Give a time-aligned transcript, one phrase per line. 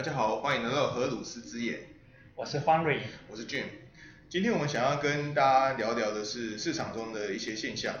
[0.00, 1.80] 大家好，欢迎来到荷鲁斯之眼，
[2.34, 3.64] 我是方瑞，我是 Jim。
[4.30, 7.94] 今天我们想要跟大家聊聊的是市场中的一些现象。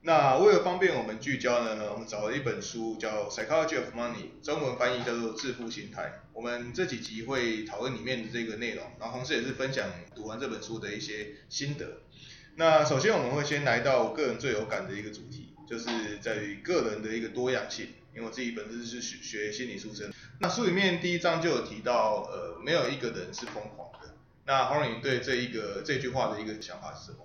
[0.00, 6.04] 那为了方便我们聚焦呢，我们找了一本书叫《Psychology of Money》，中文翻译叫做《致富心态》。
[6.32, 11.98] 我们这几集会讨论里面的这个内容，然后同时也是分享读完这本书的一些心得。
[12.54, 17.88] 那首先我们会先来到我个人最有感的一个主题，就是在于个人的一个多样性。
[18.16, 24.14] 因为我自己本身是学学心理出身，那书里面第一章就有提到，呃，没有一个人是疯狂的。
[24.46, 27.18] 那黄荣对这一个这句话的一个想法是什么？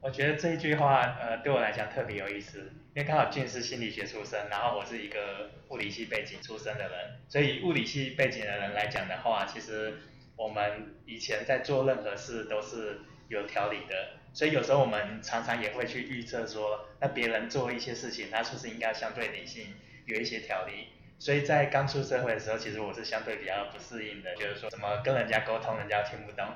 [0.00, 2.60] 我觉得这一句话，呃，对我来讲特别有意思，
[2.94, 9.98] 因为刚好俊是心理学出身，然后我是一个物理系背景出身的人，所以物理系背景的人来讲的话，其实
[10.34, 19.74] 我们以前在做任何事都是有条理的，所以有时候我们常常也会去预测说，那别人做一些事情，他是不是应该相对理性？
[20.08, 26.46] 有一些条例，所以在刚出社会的时候，其实我是相对比较不适应的，就是说怎么跟人家沟通，人家听不懂，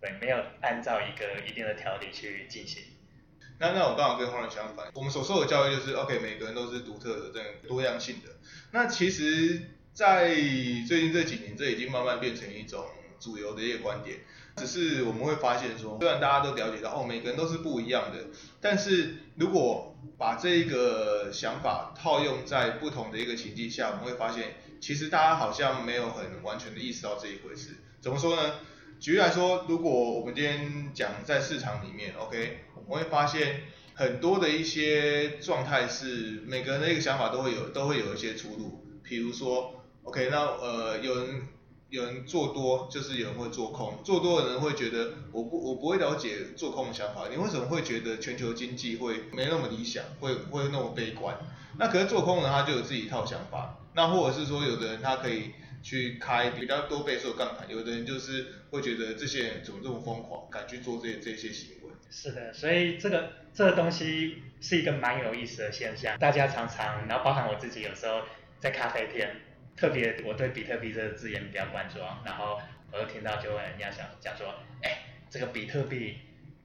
[0.00, 2.82] 对，没有按照一个一定的条理去进行。
[3.58, 8.28] 那那我刚好跟黄人相反，我们所受的教育就是，OK，每个人都是独特的，这样多样性的。
[8.72, 10.28] 那其实，在
[10.86, 12.86] 最近这几年，这已经慢慢变成一种
[13.18, 14.18] 主流的一个观点。
[14.56, 18.26] 只是我们会发现说，虽然大家都了解到哦，每个人都是不一样的，
[18.60, 27.78] 但是如果把这个想法套用在不同的一个情境下，我们会发现，其实大家好像没有很完全的意识到这一回事。
[28.02, 28.56] 怎么说呢？
[29.00, 33.62] 举例来说，如果我们今天讲在市场里面，OK，我们会发现
[33.94, 38.84] 很多的一些状态是每个人的一个想法都会有，都会有一些出入。
[39.02, 41.48] 比如说，OK，那呃有人。
[41.90, 43.98] 有人做多，就是有人会做空。
[44.04, 47.26] 做多的人会觉得，我不我不会了解做空的想法。
[47.28, 51.36] 你为什么会觉得全球经济会没那么理想，会会那么悲观？
[51.78, 53.76] 那可是做空人他就有自己一套想法。
[53.94, 55.50] 那或者是说，有的人他可以
[55.82, 61.90] 去开比较多倍数的杠杆，有的人就是会觉得这些人怎么这么疯狂，敢去做这些这些行为。
[62.08, 66.16] 是的，所以这个这个东西是一个蛮有意思的现象。
[66.18, 68.20] 大家常常，然后包含我自己，有时候
[68.60, 69.34] 在咖啡店。
[69.80, 72.60] 特别我对比特币这个字眼比较关注啊，然后
[72.92, 74.98] 我又听到就人家讲讲说，哎，
[75.30, 76.18] 这个比特币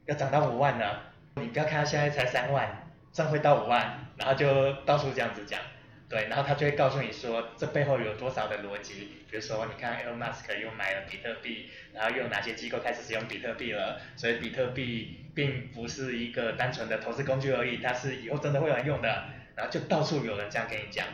[0.05, 5.61] 要涨到五万了，你不要看它现在才三万，样会到五万，然后就到处这样子讲，
[6.09, 19.23] 对，然后他就会告诉你说这背后有多少的逻辑，比如说你看 Elon Musk 又买了比特币，然后又哪些机构开始使用比特币了，所以比特币并不是一个单纯的投资工具而已，它是以后真的会有人用的，
[19.55, 21.07] 然后就到处有人这样跟你讲，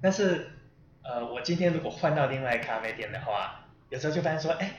[0.00, 0.52] 但是。
[1.08, 4.70] 呃，我今天如果换到另外咖啡店的话，有时候就发现说，哎，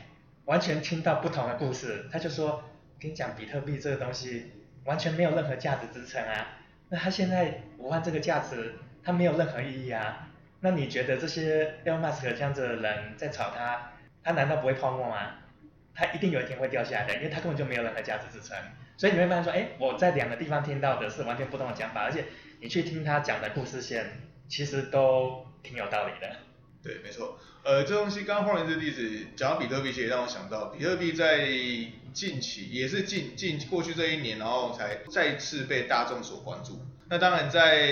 [0.45, 2.07] 完全听到不同的故事。
[2.12, 2.63] 他就说，
[3.00, 4.51] 跟你讲比特币这个东西
[4.84, 6.59] 完全没有任何价值支撑啊。
[6.90, 10.28] 那他现在五万这个价值，它没有任何意义啊。
[10.59, 15.31] 那你觉得这些 Elon Musk 这样子的人在炒它，他难道不会泡沫吗？
[15.96, 18.56] 他一定有一天会掉下来的，因为他根本就没有任何价值支撑。
[18.97, 22.25] 所以你会发现说，哎，我在两个地方听到的是完全不同的讲法，而且
[22.59, 24.06] 你去听他讲的故事线，
[24.50, 25.46] 其实都。
[25.62, 26.38] 挺有道理的，
[26.82, 27.38] 对，没错。
[27.64, 31.50] 呃，这东西刚刚放的这例子，讲到比特币，其实也让我想到，比特币在
[32.14, 36.80] 近期也是近近过去这一年，然后才再次被大众所关注。
[37.12, 37.90] 那当然，在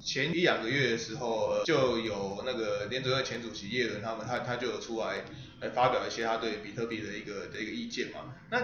[0.00, 5.24] 前一两个月的时候，就有那个联准会前主席耶伦他们，他他就有出来
[5.60, 8.32] 来发表一些他对比特币的一个的一个意见嘛。
[8.50, 8.62] 那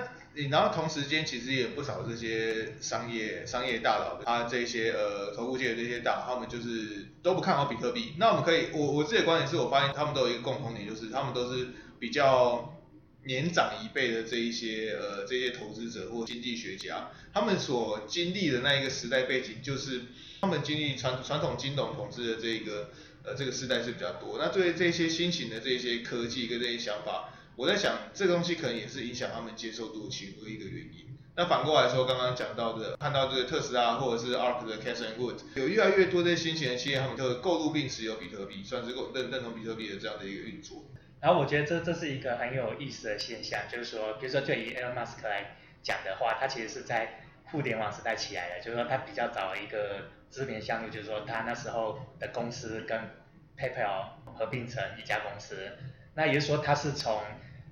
[0.48, 8.14] 然后同时间，其实也不少这些商业商业大佬，他这些呃投顾界的这些大佬，他们就是都不看好比特币。
[8.16, 12.73] 那我们可以，我我自己的观点是我发现他们都有一个共同点，就是他们都是比较。
[13.26, 20.02] 年长一辈的这一些呃这些投资者或经济学家，他们所经历的那一个时代背景，就是
[20.40, 22.90] 他们经历传传统金融统治的这个
[23.24, 24.36] 呃这个时代是比较多。
[24.38, 31.06] 那对这些新型的这些科技跟这些想法，我在想这个东西可能也是影响他们接受度其中一个原因。
[31.36, 40.84] 那反过来说，刚刚讲到的，看到这个特斯拉或者是 ARK 的 Cathie Wood，有越来越多这些新型的企业，他们就购入并持有比特币，算是认认同比特币的这样的一个运作。
[41.24, 53.00] 然后我觉得这这是一个很有意思的现象，就是说，比如说就以 Elon Musk 来讲的话，他其实是在互联网时代起来的，就是说他比较早一个知名项目，就是说他那时候的公司跟
[53.56, 54.04] PayPal
[54.36, 55.78] 合并成一家公司，
[56.14, 57.22] 那也就是说他是从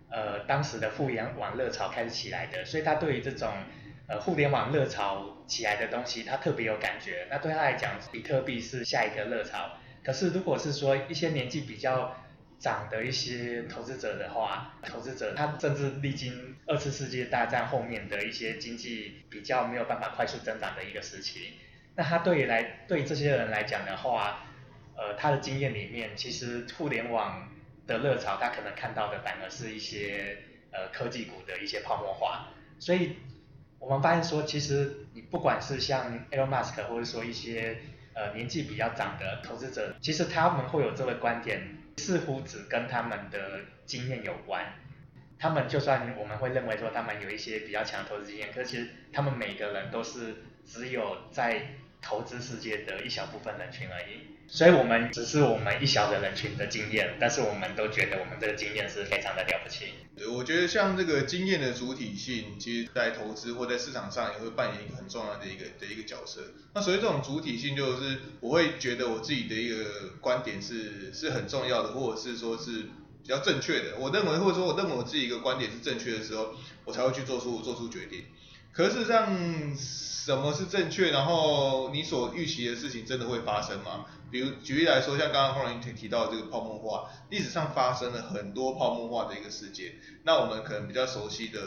[0.08, 3.52] 呃当时的互联网热潮开始起来的，所以他对于这种
[4.06, 7.26] 呃互联网热潮起来的东西，他特别有感觉。
[7.30, 9.72] 那对他来讲，比特币是下一个热潮。
[10.02, 12.16] 可是如果是说一些年纪比较
[12.62, 21.54] 涨的一些投资者的话，投资者他甚至历经二次世界大战后面的一些经济比较没有办法快速增长的一个时期，
[21.96, 24.44] 那他对于来对这些人来讲的话，
[24.96, 27.48] 呃，他的经验里面，其实互联网
[27.88, 30.38] 的热潮，他可能看到的反而是一些
[30.70, 33.16] 呃科技股的一些泡沫化，所以
[33.80, 37.78] 我们发现说，其实你不管是像 Elon Musk 或者说一些
[38.14, 41.60] 呃年纪比较长的投资者，其实他们会有这个观点，
[42.02, 44.74] 似乎只跟他们的经验有关。
[45.38, 51.62] 他们就算我们会认为说他们有一些比较强的投资经验，可是其实他们每个人都是只有在
[52.02, 54.32] 投资世界的一小部分人群而已。
[54.48, 59.86] 所以我们只是我们一小的人群的经验，但是我们都觉得我们这个经验是非常的了不起。
[60.14, 66.42] 对，我觉得像这个经验的主体性，其实在投资或在市场上也会扮演一个很重要的一个的一个角色。
[66.74, 72.82] 那所以这种主体性，就是我会觉得我自己的一个观点是是很重要的，或者是说是
[73.22, 73.96] 比较正确的。
[73.98, 76.54] 我认为或者说我认为我自己一个观点是正确的时候，
[76.84, 78.24] 我才会去做出做出决定。
[78.72, 79.28] 可是这样
[79.76, 81.10] 什么是正确？
[81.10, 84.06] 然后你所预期的事情真的会发生吗？
[84.30, 89.92] 比如举例来说，像刚刚黄仁提提到这个泡沫化，历史上发生了很多泡沫化的一个事件。
[90.24, 91.60] 那我们可能比较熟悉的，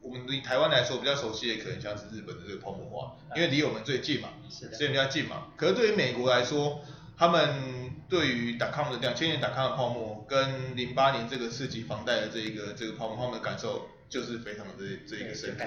[0.00, 5.52] 我们以台湾来说比较熟悉的，可能像是日本的这个泡沫化，因为离我们最近嘛，所以比较近嘛。
[5.56, 6.80] 可是对于美国来说，
[7.16, 13.86] 他们对于打抗的两千年打抗的泡沫，跟零八年这个刺激房贷的这一个这个泡沫，他们的感受。
[14.08, 15.64] 就是非常的这这一个深刻，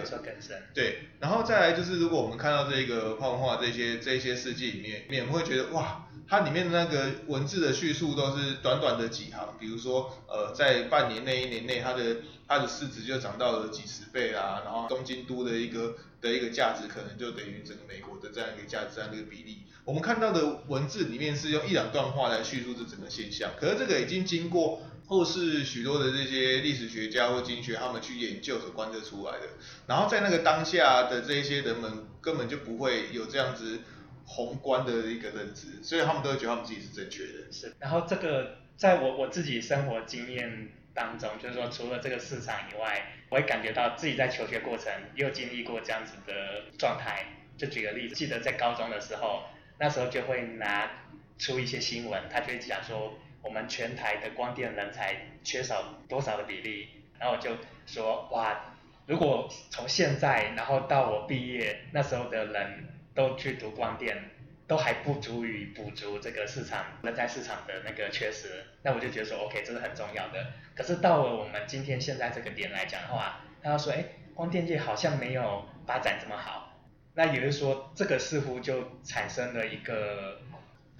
[0.73, 12.17] 对，然后再来就是如果我们看到这个泡沫化这些这些事迹里面，你们会觉得哇，它里面的那个文字的叙述都是短短的几行，比如说呃在半年内一年内它的
[12.47, 24.81] 它的市值就涨到了几十倍啦，然后东京都的一个的一个价值可能就等于整个美国的这样一个价值这样一个比例，我们看到的文字里面是用一两段话来叙述这整个现象，可是这个已经经过。
[25.11, 29.47] 或是许多的这些历史学家或经学，他们去研究所观测出来的，
[29.85, 33.81] 然后在那个当下的这一些人们根本就不会有这样子
[34.23, 37.51] 宏观的一个认知，所以他们都会觉得他们自己是正确的。
[37.51, 47.25] 是，然后这个在我我自己生活经验当中，就是说除了这个市场以外，我也感觉到自己在求学过程又经历过这样子的状态。
[47.57, 49.43] 就举个例子，记得在高中的时候，
[49.77, 50.89] 那时候就会拿
[51.37, 53.19] 出一些新闻，他就会讲说。
[53.41, 56.87] 我们全台的光电人才缺少多少的比例？
[57.19, 64.29] 然后我就说，哇，如果从现在然后到我毕业那时候的人都去读光电，
[64.67, 70.53] 都还不足以补足这个市场人才市场的那个缺失，那我就觉得说，OK，这是很重要的。
[70.75, 76.79] 可是到了我们今天现在这个点来讲的话，他说，哎，光电界好像没有发展这么好，
[77.15, 80.39] 那也就是说，这个似乎就产生了一个。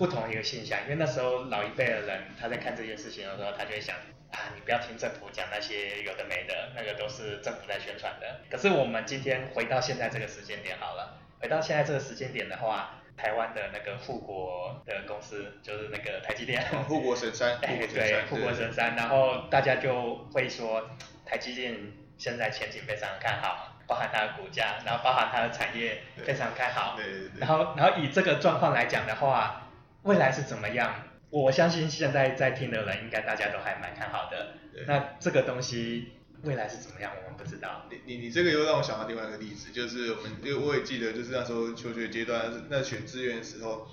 [0.01, 3.95] 不同一个现象，因为那时候老一辈的人他在看这件事情的时候，他就会想
[4.31, 8.39] 啊，你不要听政府讲那些有的没的，那个都是政府在宣传的。
[8.50, 20.89] 可是我们今天回到现在这个时间点好了，回到现在这个时间点的话，台湾的那个富国的公司就是那个台积电，富国神山，对，富国神山，然后大家就会说
[21.27, 21.77] 台积电
[22.18, 29.60] 现在前景非常看好，包含它的股价，然后包含它的产业非常看好，对对对，然后然后以这个状况来讲的话。
[30.03, 30.94] 未来是怎么样？
[31.30, 34.53] 我相信现在在听的人，应该大家都还蛮看好的。
[34.88, 36.13] 那这个东西
[36.44, 37.86] 未来是怎么样，我们不知道。
[37.89, 43.88] 你你你这个又让我想到另外一个例子，就是我们因为我也记得，就是那时候求学阶段，那选志愿的时候。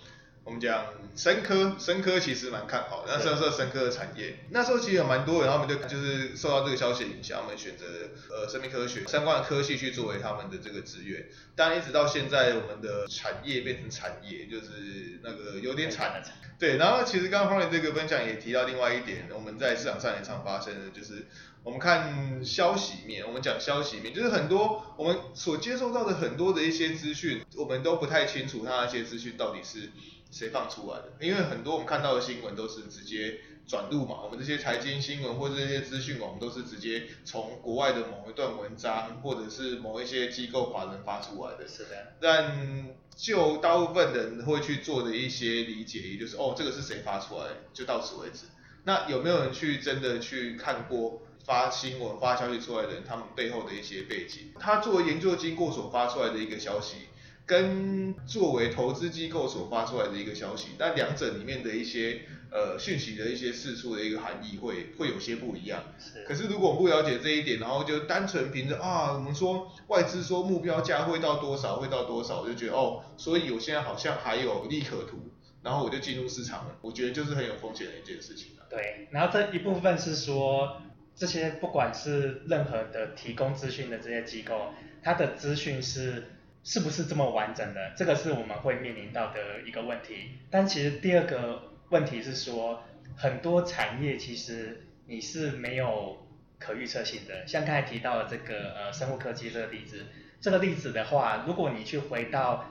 [0.48, 7.84] 我们讲深科，深科其实蛮看好，那时候深科的产业，那时候其实有蛮多人，他们就就是受到这个消息影响，他们选择
[8.30, 11.26] 呃生命科学相关的科系去作为他们的这个志愿。
[11.54, 16.22] 但一直到现在，我们的产业变成产业，就是那个有点惨。
[16.58, 21.26] 对，然后其实刚刚方面这个分享也提到另外一点，我们在市场上也常发生的，就是
[21.62, 29.90] 我们看消息面，我们讲消息面，就是很多我们所接受到的很多的一些资讯，我们都不太清楚它那些资讯到底是。
[30.30, 31.12] 谁放出来的？
[31.20, 41.66] 因为很多我们看到的新闻都是直接转录嘛，我们这些财经新闻或者这些资讯网都是直接从国外的某一段文章或者是某一些机构法人发出来的。
[41.68, 42.14] 是的。
[42.20, 48.46] 但就大部分人会去做的一些理解，也就是哦，这个是谁发出来，就到此为止。
[48.84, 54.52] 那有没有人去真的去看过发新闻、发消息出来的人，他们背后的一些背景？
[54.58, 57.08] 他作为研究经过所发出来的一个消息。
[57.48, 62.20] 跟作为投资机构所发出来的一个消息，但两者里面的一些
[62.52, 65.82] 呃讯息的一些释出的一个含义会会有些不一样。
[65.98, 66.22] 是。
[66.24, 75.16] 可是如果不了解这一点，然后就单纯凭着啊，我们说外资说目标价会到多少，会到多少，我就觉得哦，所以我现在好像还有利可图，
[75.62, 76.76] 然后我就进入市场了。
[76.82, 80.82] 我觉得就是很有风险的一件事情对，然后这一部分是说
[81.16, 86.24] 这些不管是任何的提供资讯的这些机构，它的资讯是。
[86.68, 87.92] 是不是这么完整的？
[87.96, 90.32] 这个是我们会面临到的一个问题。
[90.50, 92.84] 但其实第二个问题是说，
[93.16, 97.46] 很多产业其实你是没有可预测性的。
[97.46, 100.04] 像刚才提到的这个呃生物科技这个例子，
[100.42, 102.70] 这个例子的话，如果你去回到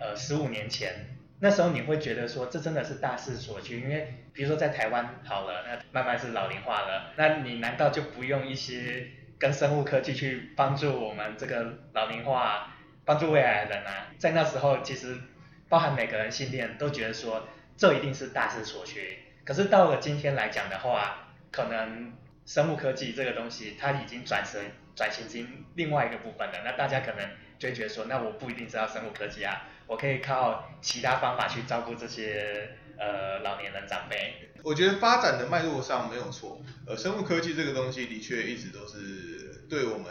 [0.00, 9.06] 呃十五年前，那时候你会觉得说这真的是大势所趋，因为比如说在台湾好了，那慢慢是老龄化了，那你难道就不用一些
[9.38, 12.75] 跟生物科技去帮助我们这个老龄化，
[13.06, 14.08] 帮助未来的人啊？
[14.18, 15.16] 在那时候其实
[15.70, 17.48] 包含每个人心里都觉得说
[17.78, 19.18] 这一定是大势所趋。
[19.44, 22.12] 可是到了今天来讲的话，可能
[22.44, 26.62] 生物科技这个东西它已经转身转型成另外一个部分了。
[26.64, 34.50] 那大家可能就会觉得说，那我不一定知道生物科技啊，我可以靠其他方法去照顾这些呃老年人长辈。
[34.64, 40.06] 我觉得发展的脉络上没有错，呃，生物科技这个东西的确一直都是对我们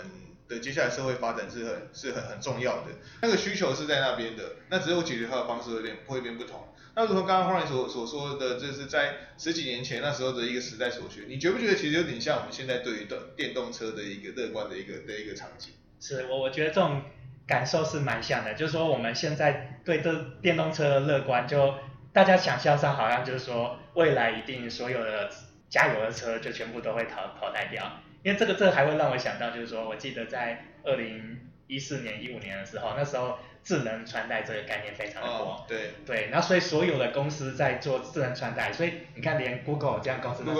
[0.47, 2.91] 的接下来社会发展是很是很很重要的。
[3.21, 6.67] 那个需求是在那边的，那只有解决它的方式有点会变不同。
[6.97, 15.71] 那如同刚刚黄磊所所说的，就是在十几年前那时候的一个时代所学，你觉不觉得其实有点像我们现在对于电电动车的一个乐观的一个的一个场景？
[15.99, 17.01] 是我我觉得这种
[17.45, 21.73] 感受是蛮像的，就是说我们现在对这电动车的乐观，就
[22.13, 25.29] 大家想象上好像就是说未来一定所有的
[25.69, 33.37] 加油的车就全部都会淘淘汰掉，因为这个这个还会让我想到就是说我记得在二零一四年一五年的时候，那时候。
[33.65, 40.53] 智能穿戴这个概念非常的火，对对，然后所以所有的公司在做智能穿戴，所以你看连 Google 这样公司都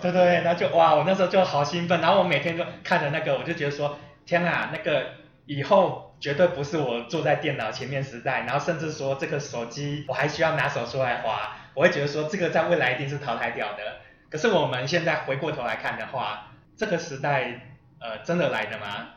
[0.00, 5.06] 对对对，那就哇，我那时候就好兴奋，然后我每天都看着那个，我就觉得说，天啊，那个
[5.46, 13.78] 以后绝对不是我坐在电脑前面时代，然后甚至说这个手机我还需要拿手出来滑，我会觉得说这个在未来一定是淘汰掉的。
[14.30, 19.08] 可是我们现在回过头来看的话，这个时代呃真的来的吗？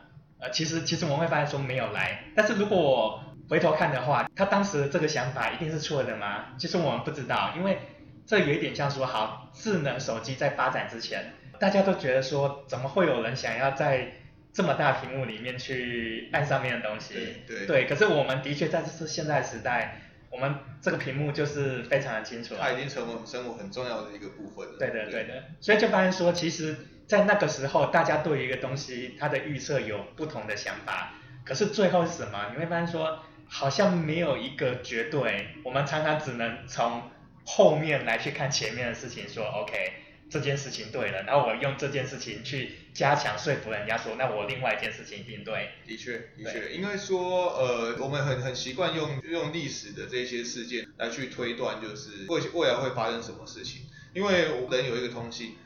[0.42, 6.56] 呃，其实其实我们会发现说没有来，但是如果我回头看的话，他当时这个想法一定是错的吗？
[6.58, 7.78] 其实我们不知道，因为
[8.24, 14.12] 这有一点像说，好，智能手机在发展之前，大家都觉得说，怎么会有人想要在
[14.50, 17.14] 这么大屏幕里面去按上面的东西？
[17.46, 17.84] 对对。
[17.84, 20.00] 可是我们的确在这是现在时代，
[20.30, 22.54] 我们这个屏幕就是非常的清楚。
[22.58, 24.78] 它已经成为我们生活很重要的一个部分了。
[24.78, 26.74] 对的对的，所以就发现说，其实。
[27.10, 31.14] 在那个时候，大家对于一个东西，它的预测有不同的想法，
[31.44, 32.52] 可是最后是什么？
[32.52, 35.48] 你会发现说，好像没有一个绝对。
[35.64, 37.10] 我们常常只能从
[37.44, 39.92] 后面来去看前面的事情，说 OK，
[40.30, 45.70] 这件事情对了，然后我用这件事情去加强说服人家说，那我另外一件事情一定对。
[45.84, 53.82] 的确，的确，因为说呃，我们很很习惯用用历史的这些事件来去推断，就是未未来会发生什么事情，
[54.14, 55.56] 因为人有一个通性。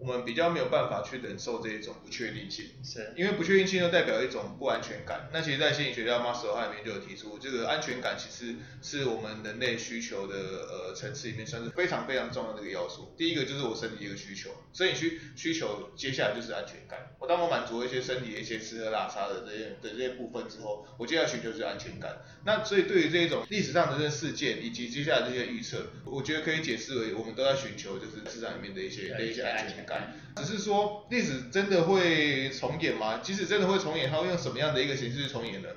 [0.00, 5.28] 我们比较没有办法去忍受这一种不确定性，是因为不确定性又代表一种不安全感。
[5.32, 13.14] 那其实，在心理学家 s l o 里面就有提出，这个安全感其实是我们人类需求的呃层次里面算是非常非常重要的一个要素。
[13.18, 17.14] 第一个就是我身体一个需求，生理需需求，接下来就是安全感。
[17.18, 22.22] 我当我满足了一些身体的一些吃喝拉撒的这些的这些部分之后，我接下来需求就是安全感。
[22.46, 29.89] 那所以对于这一种历史上的这些事件以及接下来这些预测，我觉得可以解释为我们都在寻求就是市场里面的一些的一些安全感。
[30.36, 33.18] 只是说历史真的会重演吗？
[33.22, 35.68] 即使真的会重演，它会用什么样的一个形式去重演呢？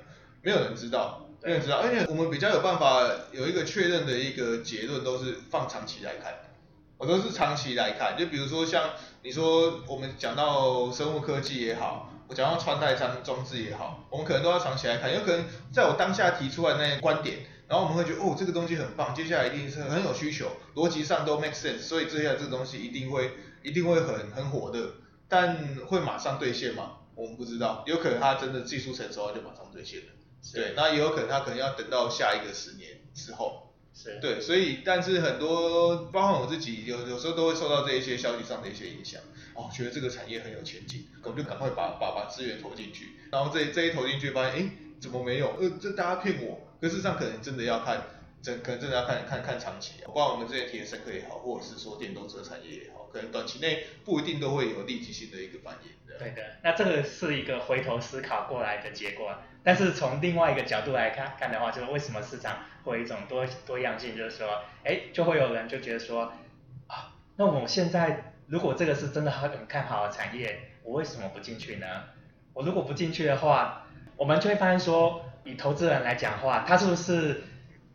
[0.42, 1.78] 没有人知道，没有人知道。
[1.78, 3.02] 而且我们比较有办法
[3.32, 6.32] 有一个确认的一个结论，都是放长期来看，
[6.98, 8.16] 我都是长期来看。
[8.16, 8.90] 就比如说像
[9.22, 15.12] 你说我们讲到生物科技也好，我讲到穿戴装装置也好，我们可能都要长期来看。
[15.12, 23.32] 有可能在我当下提出来那些观点，然后我们会觉得哦这个东西很棒，接下来一定是很有需求，逻辑上都 make sense，所以接下来这个东西一定会。
[23.64, 24.92] 一定会很很火的，
[25.28, 26.98] 但会马上兑现吗？
[27.16, 30.06] 我们不知道，有可能他真的技术成熟了就马上兑现了。
[30.52, 33.72] 对，那也有可能他可能要等到下一个十年之后。
[33.94, 34.18] 是。
[34.20, 39.20] 对，所以但是很多，包括我自己，有有时候都会受到这一些消息上的一些影响。
[39.54, 43.16] 哦，觉得这个产业很有前景，我们就赶快把把把资源投进去。
[43.30, 45.56] 然后这这一投进去，发现哎，怎么没有？
[45.60, 46.60] 呃，这大家骗我。
[46.80, 48.02] 可事实上可能真的要看，
[48.44, 50.04] 真可能真的要看看看长期。
[50.04, 53.08] 不管我们之前提的深刻也好，或者是说电动车产业也好。
[53.10, 55.90] 可能短期内不一定都会有立即性的一个反应。
[56.18, 59.34] 对的，那这个是一个回头思考过来的结果。
[59.62, 64.16] 但是从另外一个角度来看看的话，就是为什么市场会有一种多多样性？
[64.16, 66.32] 就是说，哎，就会有人就觉得说，
[66.86, 71.86] 啊，那我现在如果这个是真的很看好的产业，我为什么不进去呢？
[72.52, 73.86] 我如果不进去的话，
[74.16, 77.42] 我们就会发现说，以投资人来讲的话，他是不是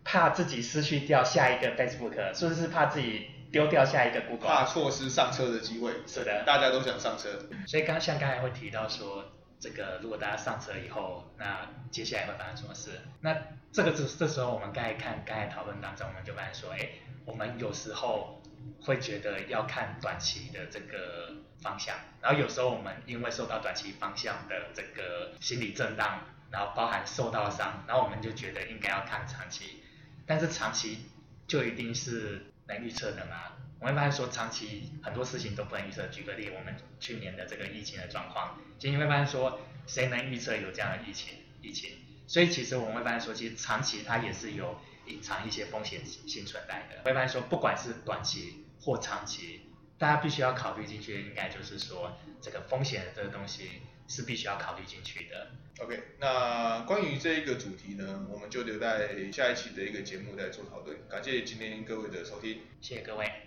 [0.03, 2.33] 怕自己失去掉下一个 Facebook？
[2.37, 3.31] 是不是怕自己？
[3.51, 5.91] 丢掉下一个 Google，怕错失上车的机会。
[6.05, 7.29] 是的，大家都想上车。
[7.65, 9.25] 所以刚像刚才会提到说，
[9.59, 12.91] 这个如果大家上车以后，那接下来会发生什么事？
[13.21, 13.35] 那
[13.71, 16.89] 这个这这时候我们刚才看刚才讨论当中，我们就发现说，哎，
[17.25, 18.39] 我们有时候
[18.83, 26.19] 会觉得要看短期的这个方向，然后有时候我们因为受到短期方向的这个心理震荡，
[26.51, 29.81] 然后包含受到伤，然后我们就觉得应该要看长期，
[30.29, 30.99] 但是长期
[31.47, 33.53] 就一定是能预测的吗？
[33.79, 36.05] 我们发现说长期很多事情都不能预测。
[36.09, 41.33] 举个例，我们去年的这个疫情的状况，其实你会发现说，谁能预测有这样的疫情？
[41.63, 41.89] 疫情，
[42.27, 47.01] 所以其实我们会发现说，其实长期它也是有隐藏一些风险性存在的。
[47.03, 49.61] 会发现说，不管是短期或长期，
[49.97, 55.51] 大家必须要考虑进去的，应该就是说这个风险的这个东西是必须要考虑进去的。
[55.79, 60.97] OK，那关于这一个主题呢，我们就留在下一期的一个节目再做讨论。
[61.07, 63.31] 感谢今天各位的收听，谢谢各位。